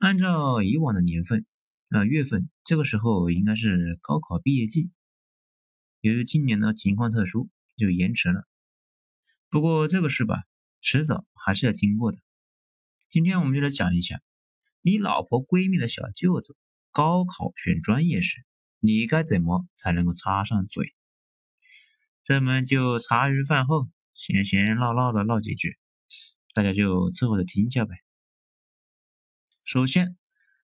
[0.00, 1.44] 按照以往的年份
[1.90, 4.90] 啊月份，这个时候应该是高考毕业季。
[6.00, 8.48] 由于今年的情况特殊，就延迟了。
[9.50, 10.44] 不过这个事吧，
[10.80, 12.18] 迟早还是要经过的。
[13.10, 14.22] 今天我们就来讲一下，
[14.80, 16.56] 你老婆闺蜜的小舅子
[16.92, 18.46] 高考选专业时，
[18.78, 20.94] 你该怎么才能够插上嘴？
[22.24, 25.76] 咱们就茶余饭后闲闲唠唠的唠几句，
[26.54, 27.96] 大家就凑合着听一下呗。
[29.72, 30.16] 首先，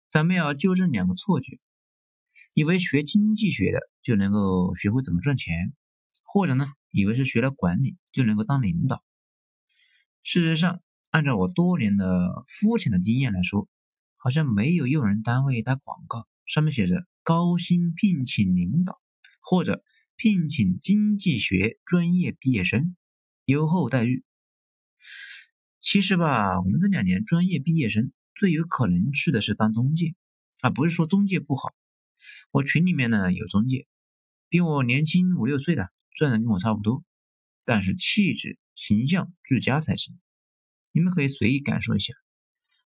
[0.07, 1.57] 咱们要纠正两个错觉：
[2.53, 5.73] 以为学经济学的就能够学会怎么赚钱，
[6.21, 9.03] 或者呢，以为是学了管理就能够当领导。
[10.21, 13.67] 事实上，按照我多年的肤浅的经验来说，
[14.17, 19.01] 好像没有用人单位打广告，上面写着“高薪聘请领导”
[19.41, 19.83] 或者
[20.15, 22.95] “聘请经济学专业毕业生，
[23.45, 24.23] 优厚待遇”。
[25.81, 28.11] 其实吧，我们这两年专业毕业生。
[28.41, 30.15] 最有可能去的是当中介，
[30.61, 31.75] 啊，不是说中介不好。
[32.49, 33.85] 我群里面呢有中介，
[34.49, 37.03] 比我年轻五六岁的，赚的跟我差不多，
[37.65, 40.19] 但是气质形象俱佳才行。
[40.91, 42.15] 你们可以随意感受一下。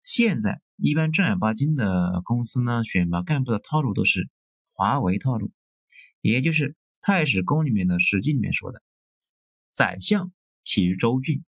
[0.01, 4.29] 现在一般正儿八经的公司呢，选拔干部的套路都是
[4.71, 5.51] 华为套路，
[6.21, 6.69] 也就是
[7.01, 8.81] 《太史公》里面的《史记》里面说的
[9.75, 10.31] ：“宰相
[10.63, 11.43] 起于州郡，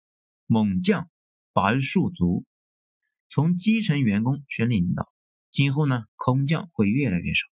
[0.46, 1.10] 猛将
[1.52, 2.46] 拔于戍卒。”
[3.32, 5.08] 从基层员工选领导，
[5.52, 7.46] 今后呢，空降会越来越少。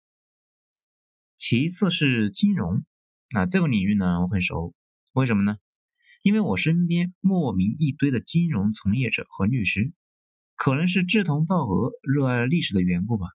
[1.36, 2.84] 其次是金融，
[3.30, 4.74] 那这个领域呢，我很熟。
[5.12, 5.56] 为什么呢？
[6.22, 9.92] 因为我身边莫名一堆的金融从业者和律师，
[10.56, 13.28] 可能是志同道合、热爱历史的缘故吧。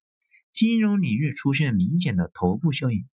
[0.52, 3.08] 金融领域出现明显的头部效应，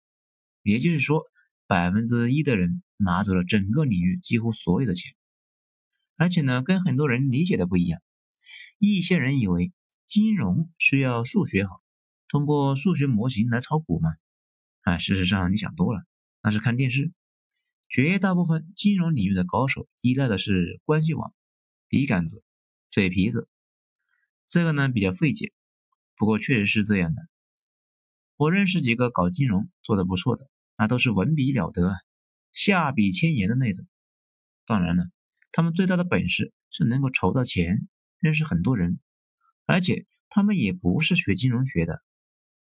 [0.63, 1.21] 也就是说，
[1.67, 5.13] 百分之一的人拿走了整个领域几乎所有的钱，
[6.15, 8.01] 而且呢，跟很多人理解的不一样。
[8.79, 9.73] 一些人以为
[10.05, 11.83] 金融需要数学好，
[12.29, 14.09] 通过数学模型来炒股嘛？
[14.81, 16.03] 啊，事实上你想多了，
[16.41, 17.11] 那是看电视。
[17.89, 21.33] 绝大部分金融领域的高手依赖的是关系网、
[21.87, 22.45] 笔杆子、
[22.89, 23.49] 嘴皮子，
[24.47, 25.51] 这个呢比较费解，
[26.15, 27.27] 不过确实是这样的。
[28.37, 31.97] 我认识几个搞金融做的不错的，那都是文笔了得，
[32.53, 33.85] 下笔千言的那种。
[34.65, 35.09] 当然了，
[35.51, 37.89] 他们最大的本事是能够筹到钱。
[38.19, 38.99] 认识很多人，
[39.65, 42.03] 而且他们也不是学金融学的，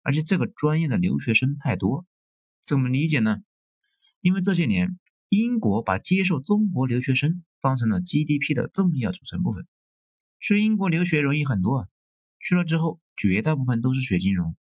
[0.01, 2.06] 而且这个专业的留学生太多，
[2.62, 3.44] 怎么理解呢？
[4.22, 9.67] 因为这些年英国把接受中国留学生当成了 GDP 的重要组成部分，
[10.39, 11.88] 去英国留学容易很多啊，
[12.39, 14.56] 去了之后绝大部分都是学金融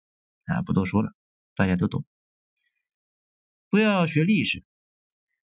[0.45, 1.13] 啊，不多说了，
[1.55, 2.05] 大家都懂。
[3.69, 4.63] 不要学历史，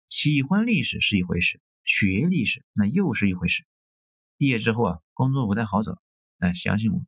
[0.08, 3.64] 喜欢历史是一回事，学历史那又是一回事。
[4.36, 5.98] 毕业之后啊，工作不太好找，
[6.40, 7.00] 哎，相信我。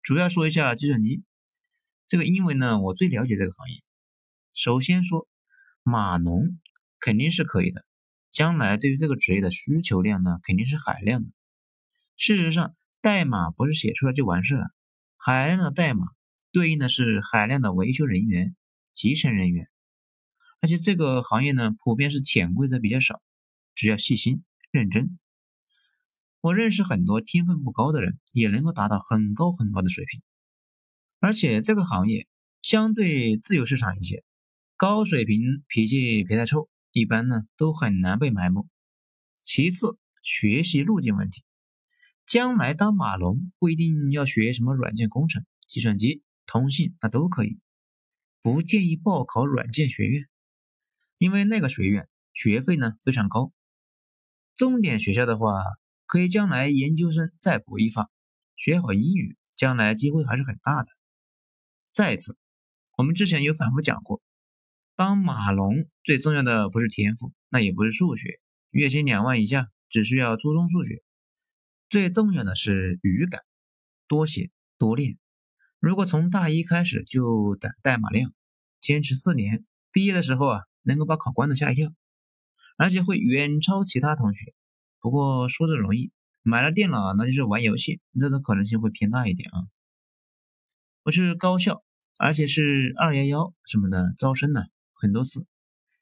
[0.00, 1.22] 主要说一下计算机
[2.06, 3.74] 这个，因为呢，我最了解这个行业。
[4.50, 5.28] 首先说，
[5.82, 6.58] 码农
[6.98, 7.82] 肯定是可以的，
[8.30, 11.30] 将来对于这个职业的需求量呢，肯定是海量的。
[12.16, 14.70] 事实上，代码不是写出来就完事了，
[15.18, 16.06] 海量的代码
[16.50, 18.56] 对应的是海量的维修人员、
[18.94, 19.68] 集成人员，
[20.62, 23.20] 而且这个行业呢，普遍是潜规则比较少，
[23.74, 25.18] 只要细心认真。
[26.42, 30.22] 我认识很多天分不高的人，也能够达到很高很高的水平，
[31.18, 32.26] 而且这个行业
[32.62, 34.24] 相对自由市场一些，
[34.78, 38.66] 高水平脾气别太臭，一般呢都很难被埋没。
[39.42, 41.44] 其次，学习路径问题，
[42.24, 47.60] 将来当码农不一定要学什么软件工程、计算机、通信，那都可以。
[48.40, 50.24] 不建议报考软件学院，
[51.18, 53.52] 因为那个学院学费呢非常高。
[54.56, 55.50] 重点学校的话。
[56.10, 58.10] 可以将来研究生再补一发，
[58.56, 60.88] 学好英语，将来机会还是很大的。
[61.92, 62.36] 再次，
[62.96, 64.20] 我们之前有反复讲过，
[64.96, 68.40] 当码农最重要的不是天赋，那也不是数学，
[68.70, 71.00] 月薪两万以下只需要初中数学，
[71.88, 73.42] 最重要的是语感，
[74.08, 75.16] 多写多练。
[75.78, 78.34] 如果从大一开始就攒代码量，
[78.80, 81.94] 坚持四年，毕业的时候啊，能够把考官都吓一跳，
[82.76, 84.52] 而且会远超其他同学。
[85.00, 86.12] 不过说着容易，
[86.42, 89.64] 买了电脑那就是玩游戏，这种可能性会偏大一点啊。
[91.04, 91.82] 我是高校，
[92.18, 94.60] 而且是二幺幺什么的招生呢，
[94.92, 95.46] 很多次，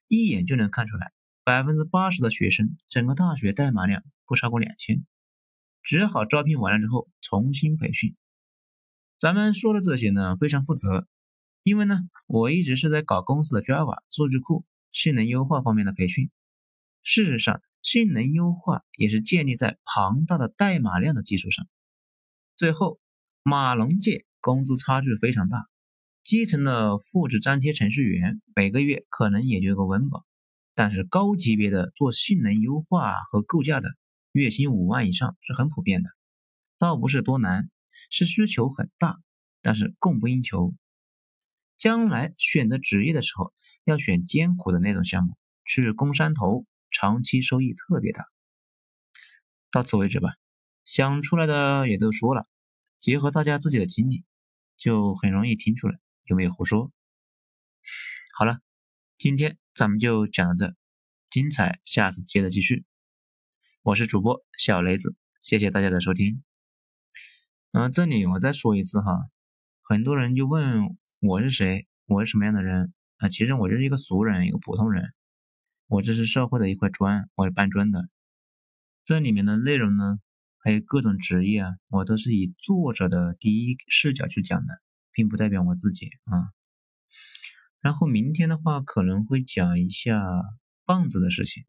[0.09, 1.13] 一眼就能看出来，
[1.45, 5.07] 百分之八十的学生整个大学代码量不超过两千，
[5.81, 8.17] 只好招聘完了之后重新培训。
[9.17, 11.07] 咱们说的这些呢，非常负责，
[11.63, 16.31] 因为呢，我一直是在搞公司的 Java 数据库性能优化方面的培训，
[17.05, 17.63] 事实上。
[17.83, 21.67] 性能优化也是建立在庞大的代码量的基础上。
[22.57, 23.01] 最后，
[23.43, 25.67] 马龙界工资差距非常大，
[26.23, 30.25] 基层的复制粘贴程序员每个月可能也就个温饱，
[30.75, 33.89] 但是高级别的做性能优化和构架的，
[34.33, 36.11] 月薪五万以上是很普遍的。
[36.79, 37.71] 倒不是多难，
[38.11, 39.19] 是需求很大，
[39.63, 40.75] 但是供不应求。
[41.77, 43.53] 将来选择职业的时候，
[43.85, 48.25] 要选艰苦的那种项目，去攻山头，长期收益特别大。
[49.71, 50.31] 到此为止吧，
[50.85, 52.49] 想出来的也都说了。
[53.01, 54.25] 结合大家自己的经历，
[54.77, 56.91] 就很容易听出来有没有胡说。
[58.37, 58.61] 好了，
[59.19, 60.75] 今天咱们就讲到这，
[61.31, 62.85] 精彩下次接着继续。
[63.83, 66.43] 我是主播小雷子，谢谢大家的收听。
[67.73, 69.29] 嗯，这里我再说一次哈，
[69.83, 73.29] 很多人就问我是谁，我是什么样的人啊？
[73.29, 75.05] 其实我就是一个俗人，一个普通人。
[75.89, 78.05] 我这是社会的一块砖，我是搬砖的。
[79.07, 80.19] 这里面的内容呢？
[80.59, 84.83] 还有各种职业啊，我都是以作者的第一视角去讲的，
[85.13, 86.53] 并不代表我自己啊。
[87.81, 90.21] 然后明天的话可能会讲一下
[90.85, 91.65] 棒子的事情，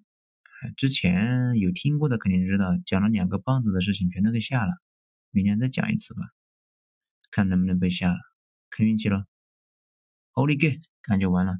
[0.76, 4.74] 之前有听过的肯定知道，讲了两个棒子的事情全都给下了，
[5.32, 6.24] 明天再讲一次吧，
[7.32, 8.20] 看能不能被下了，
[8.70, 9.24] 看运气了。
[10.34, 11.60] Holy g 感觉完了。